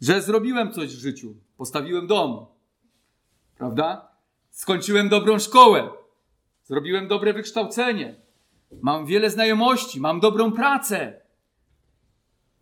[0.02, 2.46] że zrobiłem coś w życiu, postawiłem dom,
[3.58, 4.09] prawda?
[4.60, 5.90] Skończyłem dobrą szkołę,
[6.64, 8.16] zrobiłem dobre wykształcenie,
[8.82, 11.22] mam wiele znajomości, mam dobrą pracę.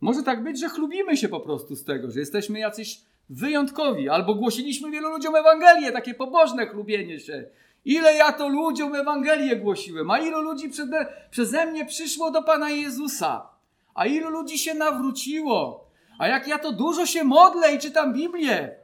[0.00, 4.34] Może tak być, że chlubimy się po prostu z tego, że jesteśmy jacyś wyjątkowi, albo
[4.34, 7.44] głosiliśmy wielu ludziom Ewangelię, takie pobożne chlubienie się.
[7.84, 12.70] Ile ja to ludziom Ewangelię głosiłem, a ilu ludzi przede, przeze mnie przyszło do Pana
[12.70, 13.50] Jezusa,
[13.94, 18.76] a ilu ludzi się nawróciło, a jak ja to dużo się modlę i czytam Biblię.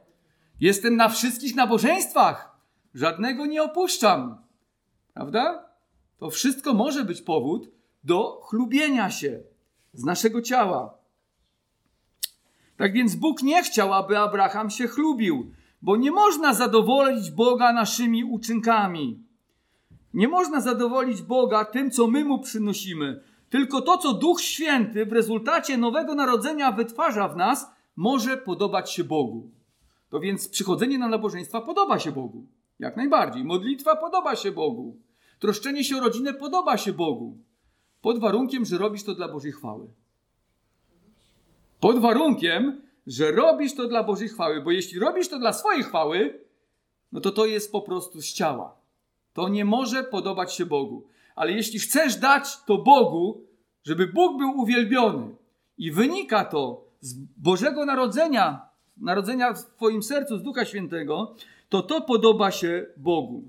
[0.59, 2.54] Jestem na wszystkich nabożeństwach,
[2.95, 4.37] żadnego nie opuszczam.
[5.13, 5.69] Prawda?
[6.17, 7.69] To wszystko może być powód
[8.03, 9.39] do chlubienia się
[9.93, 10.97] z naszego ciała.
[12.77, 18.23] Tak więc Bóg nie chciał, aby Abraham się chlubił, bo nie można zadowolić Boga naszymi
[18.23, 19.23] uczynkami.
[20.13, 23.23] Nie można zadowolić Boga tym, co my mu przynosimy.
[23.49, 29.03] Tylko to, co Duch Święty w rezultacie nowego narodzenia wytwarza w nas, może podobać się
[29.03, 29.49] Bogu.
[30.09, 32.45] To więc przychodzenie na nabożeństwa podoba się Bogu.
[32.79, 33.43] Jak najbardziej.
[33.43, 34.97] Modlitwa podoba się Bogu.
[35.39, 37.37] Troszczenie się o rodzinę podoba się Bogu.
[38.01, 39.87] Pod warunkiem, że robisz to dla Bożej chwały.
[41.79, 46.39] Pod warunkiem, że robisz to dla Bożej chwały, bo jeśli robisz to dla swojej chwały,
[47.11, 48.75] no to to jest po prostu z ciała.
[49.33, 51.07] To nie może podobać się Bogu.
[51.35, 53.41] Ale jeśli chcesz dać to Bogu,
[53.83, 55.35] żeby Bóg był uwielbiony
[55.77, 61.35] i wynika to z Bożego Narodzenia, narodzenia w Twoim sercu z Ducha Świętego,
[61.69, 63.43] to to podoba się Bogu.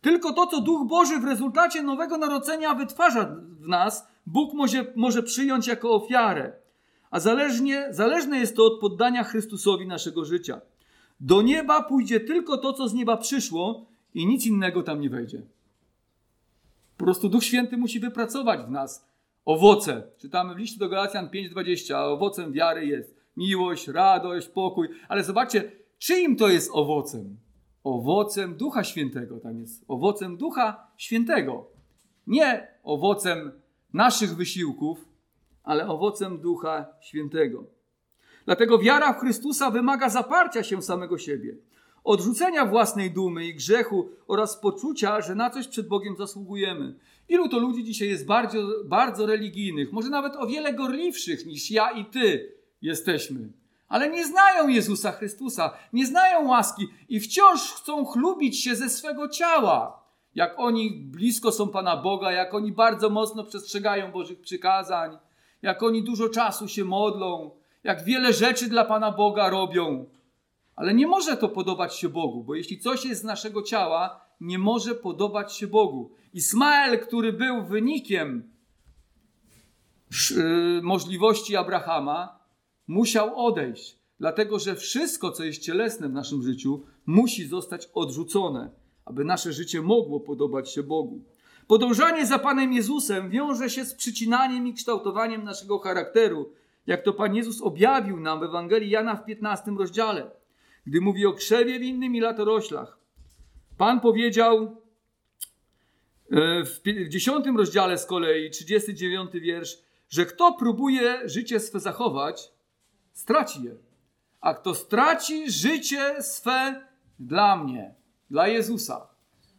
[0.00, 5.22] Tylko to, co Duch Boży w rezultacie nowego narodzenia wytwarza w nas, Bóg może, może
[5.22, 6.52] przyjąć jako ofiarę.
[7.10, 10.60] A zależnie, zależne jest to od poddania Chrystusowi naszego życia.
[11.20, 15.42] Do nieba pójdzie tylko to, co z nieba przyszło, i nic innego tam nie wejdzie.
[16.96, 19.06] Po prostu Duch Święty musi wypracować w nas
[19.44, 20.02] owoce.
[20.18, 24.88] Czytamy w liście do Galacjan 5:20, a owocem wiary jest miłość, radość, pokój.
[25.08, 27.36] Ale zobaczcie, czyim to jest owocem?
[27.84, 29.84] Owocem Ducha Świętego tam jest.
[29.88, 31.66] Owocem Ducha Świętego.
[32.26, 33.52] Nie owocem
[33.92, 35.08] naszych wysiłków,
[35.62, 37.64] ale owocem Ducha Świętego.
[38.44, 41.56] Dlatego wiara w Chrystusa wymaga zaparcia się samego siebie,
[42.04, 46.94] odrzucenia własnej dumy i grzechu oraz poczucia, że na coś przed Bogiem zasługujemy.
[47.28, 51.90] Ilu to ludzi dzisiaj jest bardzo, bardzo religijnych, może nawet o wiele gorliwszych niż ja
[51.90, 53.48] i ty jesteśmy,
[53.90, 59.28] ale nie znają Jezusa Chrystusa, nie znają łaski i wciąż chcą chlubić się ze swego
[59.28, 60.04] ciała.
[60.34, 65.18] Jak oni blisko są Pana Boga, jak oni bardzo mocno przestrzegają Bożych przykazań,
[65.62, 67.50] jak oni dużo czasu się modlą,
[67.84, 70.06] jak wiele rzeczy dla Pana Boga robią.
[70.76, 74.58] Ale nie może to podobać się Bogu, bo jeśli coś jest z naszego ciała, nie
[74.58, 76.10] może podobać się Bogu.
[76.34, 78.50] Ismael, który był wynikiem
[80.30, 82.39] y, możliwości Abrahama,
[82.90, 88.70] musiał odejść, dlatego że wszystko, co jest cielesne w naszym życiu, musi zostać odrzucone,
[89.04, 91.24] aby nasze życie mogło podobać się Bogu.
[91.66, 96.52] Podążanie za Panem Jezusem wiąże się z przycinaniem i kształtowaniem naszego charakteru,
[96.86, 100.30] jak to Pan Jezus objawił nam w Ewangelii Jana w 15 rozdziale,
[100.86, 102.98] gdy mówi o krzewie winnym i latoroślach.
[103.78, 104.76] Pan powiedział
[106.30, 112.59] e, w 10 rozdziale z kolei, 39 wiersz, że kto próbuje życie swe zachować,
[113.12, 113.76] straci je.
[114.40, 116.86] A kto straci życie swe
[117.18, 117.94] dla mnie,
[118.30, 119.06] dla Jezusa,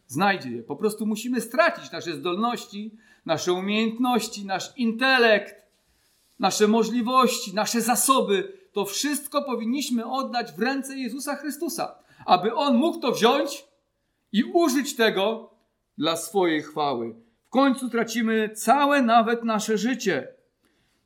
[0.06, 0.62] znajdzie je.
[0.62, 5.54] Po prostu musimy stracić nasze zdolności, nasze umiejętności, nasz intelekt,
[6.38, 8.52] nasze możliwości, nasze zasoby.
[8.72, 11.94] To wszystko powinniśmy oddać w ręce Jezusa Chrystusa,
[12.26, 13.64] aby On mógł to wziąć
[14.32, 15.50] i użyć tego
[15.98, 17.14] dla swojej chwały.
[17.46, 20.28] W końcu tracimy całe nawet nasze życie.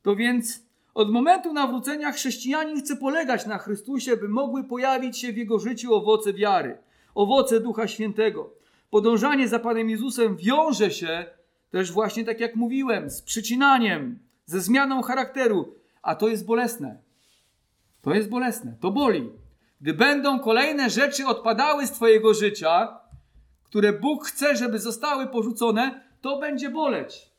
[0.03, 0.66] To więc
[0.97, 5.95] od momentu nawrócenia chrześcijanin chce polegać na Chrystusie, by mogły pojawić się w jego życiu
[5.95, 6.79] owoce wiary,
[7.15, 8.57] owoce Ducha Świętego
[8.91, 11.27] podążanie za Panem Jezusem wiąże się
[11.71, 16.99] też właśnie tak jak mówiłem, z przycinaniem, ze zmianą charakteru, a to jest bolesne.
[18.03, 19.31] To jest bolesne, to boli.
[19.81, 23.01] Gdy będą kolejne rzeczy odpadały z Twojego życia,
[23.65, 27.36] które Bóg chce, żeby zostały porzucone, to będzie boleć.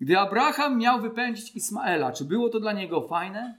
[0.00, 3.58] Gdy Abraham miał wypędzić Ismaela, czy było to dla niego fajne?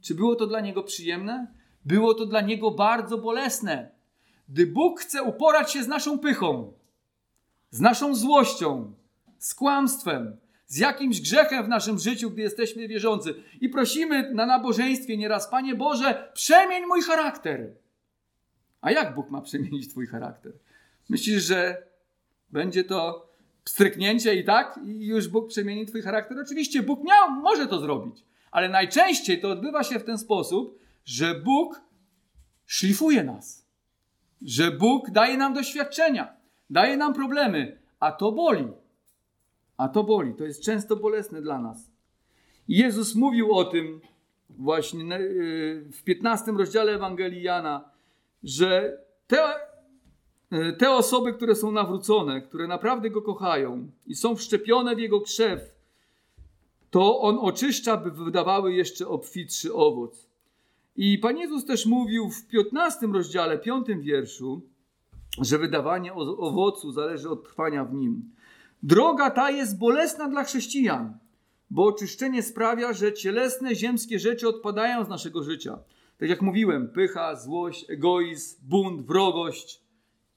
[0.00, 1.46] Czy było to dla niego przyjemne?
[1.84, 3.90] Było to dla niego bardzo bolesne.
[4.48, 6.72] Gdy Bóg chce uporać się z naszą pychą,
[7.70, 8.92] z naszą złością,
[9.38, 15.16] z kłamstwem, z jakimś grzechem w naszym życiu, gdy jesteśmy wierzący i prosimy na nabożeństwie
[15.16, 17.74] nieraz, Panie Boże, przemień mój charakter.
[18.80, 20.52] A jak Bóg ma przemienić Twój charakter?
[21.08, 21.82] Myślisz, że
[22.50, 23.29] będzie to
[23.64, 26.38] stryknięcie i tak, i już Bóg przemieni twój charakter.
[26.38, 31.34] Oczywiście Bóg miał, może to zrobić, ale najczęściej to odbywa się w ten sposób, że
[31.34, 31.80] Bóg
[32.66, 33.66] szlifuje nas,
[34.42, 36.36] że Bóg daje nam doświadczenia,
[36.70, 38.68] daje nam problemy, a to boli.
[39.76, 41.90] A to boli, to jest często bolesne dla nas.
[42.68, 44.00] Jezus mówił o tym
[44.48, 47.90] właśnie y, w 15 rozdziale Ewangelii Jana,
[48.42, 49.38] że te,
[50.78, 55.60] te osoby, które są nawrócone, które naprawdę Go kochają i są wszczepione w Jego krzew,
[56.90, 60.26] to On oczyszcza, by wydawały jeszcze obfitszy owoc.
[60.96, 64.62] I Pan Jezus też mówił w 15 rozdziale, 5 wierszu,
[65.40, 68.30] że wydawanie owocu zależy od trwania w nim.
[68.82, 71.18] Droga ta jest bolesna dla chrześcijan,
[71.70, 75.78] bo oczyszczenie sprawia, że cielesne, ziemskie rzeczy odpadają z naszego życia.
[76.18, 79.89] Tak jak mówiłem, pycha, złość, egoizm, bunt, wrogość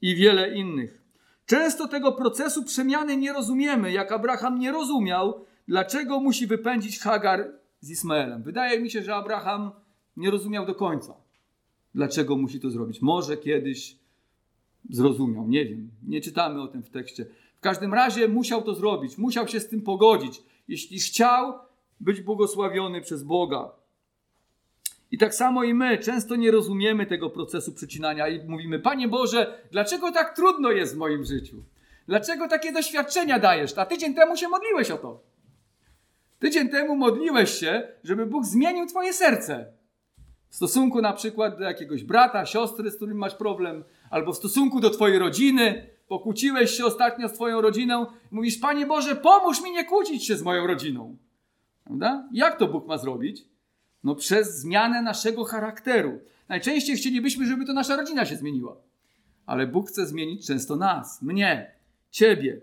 [0.03, 1.01] i wiele innych.
[1.45, 7.89] Często tego procesu przemiany nie rozumiemy, jak Abraham nie rozumiał, dlaczego musi wypędzić Hagar z
[7.89, 8.43] Ismaelem.
[8.43, 9.71] Wydaje mi się, że Abraham
[10.17, 11.13] nie rozumiał do końca,
[11.95, 13.01] dlaczego musi to zrobić.
[13.01, 13.95] Może kiedyś
[14.89, 17.25] zrozumiał, nie wiem, nie czytamy o tym w tekście.
[17.57, 21.53] W każdym razie musiał to zrobić, musiał się z tym pogodzić, jeśli chciał
[21.99, 23.71] być błogosławiony przez Boga.
[25.13, 29.59] I tak samo i my często nie rozumiemy tego procesu przecinania i mówimy: Panie Boże,
[29.71, 31.63] dlaczego tak trudno jest w moim życiu?
[32.07, 33.77] Dlaczego takie doświadczenia dajesz?
[33.77, 35.19] A tydzień temu się modliłeś o to.
[36.39, 39.65] Tydzień temu modliłeś się, żeby Bóg zmienił Twoje serce.
[40.49, 44.79] W stosunku na przykład do jakiegoś brata, siostry, z którym masz problem, albo w stosunku
[44.79, 49.85] do Twojej rodziny, pokłóciłeś się ostatnio z Twoją rodziną, mówisz, Panie Boże, pomóż mi nie
[49.85, 51.17] kłócić się z moją rodziną.
[51.83, 52.29] Prawda?
[52.31, 53.52] Jak to Bóg ma zrobić?
[54.03, 56.19] No przez zmianę naszego charakteru.
[56.49, 58.77] Najczęściej chcielibyśmy, żeby to nasza rodzina się zmieniła.
[59.45, 61.71] Ale Bóg chce zmienić często nas, mnie,
[62.11, 62.61] ciebie.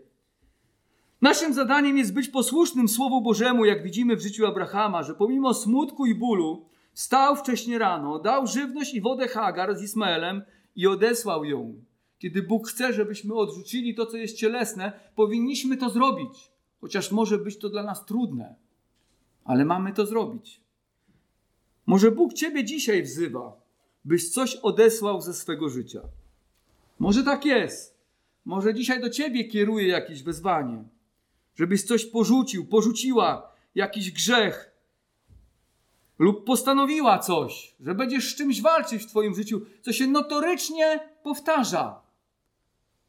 [1.23, 6.07] Naszym zadaniem jest być posłusznym Słowu Bożemu, jak widzimy w życiu Abrahama, że pomimo smutku
[6.07, 10.43] i bólu stał wcześnie rano, dał żywność i wodę Hagar z Ismaelem
[10.77, 11.75] i odesłał ją.
[12.19, 16.51] Kiedy Bóg chce, żebyśmy odrzucili to, co jest cielesne, powinniśmy to zrobić.
[16.81, 18.55] Chociaż może być to dla nas trudne,
[19.45, 20.61] ale mamy to zrobić.
[21.91, 23.61] Może Bóg Ciebie dzisiaj wzywa,
[24.05, 26.01] byś coś odesłał ze swego życia.
[26.99, 27.99] Może tak jest.
[28.45, 30.85] Może dzisiaj do Ciebie kieruje jakieś wezwanie,
[31.55, 34.71] żebyś coś porzucił, porzuciła jakiś grzech,
[36.19, 42.01] lub postanowiła coś, że będziesz z czymś walczyć w Twoim życiu, co się notorycznie powtarza.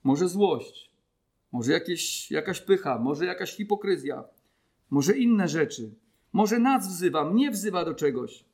[0.03, 0.91] Może złość,
[1.51, 4.23] może jakieś, jakaś pycha, może jakaś hipokryzja,
[4.89, 5.89] może inne rzeczy.
[6.33, 8.50] Może nas wzywa, mnie wzywa do czegoś.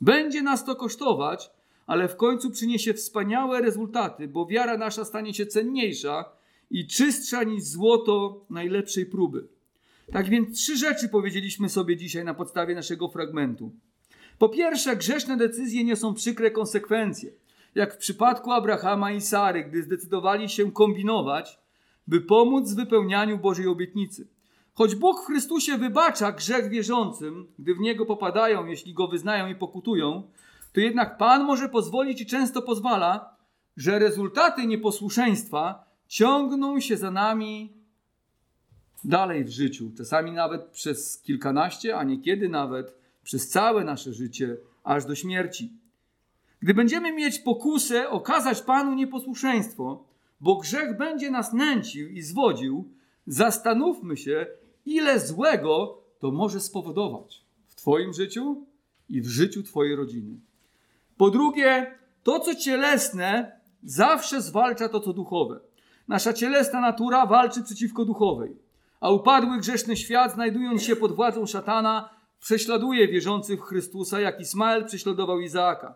[0.00, 1.50] Będzie nas to kosztować,
[1.86, 6.24] ale w końcu przyniesie wspaniałe rezultaty, bo wiara nasza stanie się cenniejsza
[6.70, 9.48] i czystsza niż złoto najlepszej próby.
[10.12, 13.72] Tak więc trzy rzeczy powiedzieliśmy sobie dzisiaj na podstawie naszego fragmentu.
[14.38, 17.30] Po pierwsze, grzeszne decyzje niosą przykre konsekwencje.
[17.74, 21.58] Jak w przypadku Abrahama i Sary, gdy zdecydowali się kombinować,
[22.06, 24.28] by pomóc w wypełnianiu Bożej obietnicy.
[24.74, 29.54] Choć Bóg w Chrystusie wybacza grzech wierzącym, gdy w niego popadają, jeśli go wyznają i
[29.54, 30.22] pokutują,
[30.72, 33.36] to jednak Pan może pozwolić i często pozwala,
[33.76, 37.72] że rezultaty nieposłuszeństwa ciągną się za nami
[39.04, 45.04] dalej w życiu, czasami nawet przez kilkanaście, a niekiedy nawet przez całe nasze życie, aż
[45.04, 45.72] do śmierci.
[46.60, 50.04] Gdy będziemy mieć pokusę okazać Panu nieposłuszeństwo,
[50.40, 52.88] bo grzech będzie nas nęcił i zwodził,
[53.26, 54.46] zastanówmy się,
[54.86, 58.66] ile złego to może spowodować w Twoim życiu
[59.08, 60.36] i w życiu Twojej rodziny.
[61.16, 65.60] Po drugie, to co cielesne zawsze zwalcza to co duchowe.
[66.08, 68.64] Nasza cielesna natura walczy przeciwko duchowej
[69.04, 72.08] a upadły grzeszny świat, znajdując się pod władzą szatana,
[72.40, 75.94] prześladuje wierzących w Chrystusa, jak Ismael prześladował Izaaka.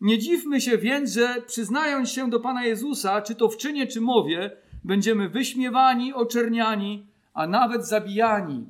[0.00, 4.00] Nie dziwmy się więc, że przyznając się do Pana Jezusa, czy to w czynie, czy
[4.00, 4.50] mowie,
[4.84, 7.06] będziemy wyśmiewani, oczerniani,
[7.38, 8.66] a nawet zabijani.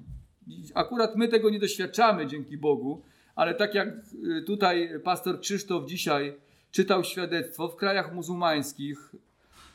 [0.74, 3.02] Akurat my tego nie doświadczamy, dzięki Bogu,
[3.34, 6.36] ale tak jak y, tutaj pastor Krzysztof dzisiaj
[6.70, 9.12] czytał świadectwo w krajach muzułmańskich,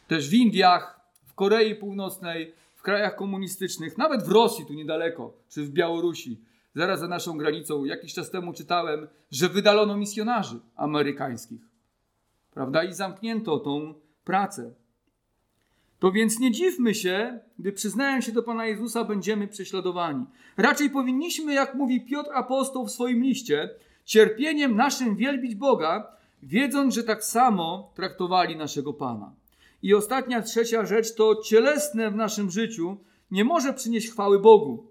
[0.08, 5.64] też w Indiach, w Korei Północnej, w krajach komunistycznych, nawet w Rosji, tu niedaleko, czy
[5.64, 6.42] w Białorusi,
[6.76, 11.62] zaraz za naszą granicą, jakiś czas temu czytałem, że wydalono misjonarzy amerykańskich.
[12.52, 12.84] Prawda?
[12.84, 14.74] I zamknięto tą pracę.
[16.04, 20.26] To więc nie dziwmy się, gdy przyznają się do Pana Jezusa, będziemy prześladowani.
[20.58, 23.70] Raczej powinniśmy, jak mówi Piotr Apostoł w swoim liście,
[24.06, 26.08] cierpieniem naszym wielbić Boga,
[26.42, 29.32] wiedząc, że tak samo traktowali naszego Pana.
[29.84, 32.98] I ostatnia, trzecia rzecz to cielesne w naszym życiu
[33.32, 34.88] nie może przynieść chwały Bogu.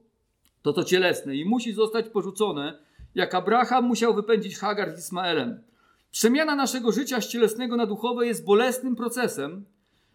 [0.62, 2.78] To to cielesne i musi zostać porzucone,
[3.14, 5.62] jak Abraham musiał wypędzić Hagar z Ismaelem.
[6.10, 9.64] Przemiana naszego życia z cielesnego na duchowe jest bolesnym procesem,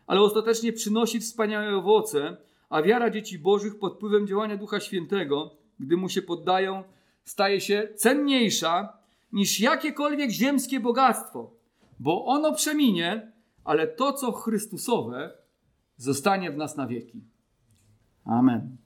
[0.07, 2.37] ale ostatecznie przynosi wspaniałe owoce,
[2.69, 6.83] a wiara dzieci Bożych pod wpływem działania Ducha Świętego, gdy mu się poddają,
[7.23, 8.97] staje się cenniejsza
[9.31, 11.51] niż jakiekolwiek ziemskie bogactwo,
[11.99, 13.31] bo ono przeminie,
[13.63, 15.31] ale to, co Chrystusowe,
[15.97, 17.21] zostanie w nas na wieki.
[18.25, 18.77] Amen.